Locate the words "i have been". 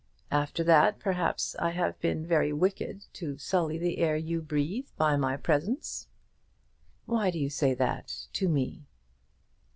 1.59-2.25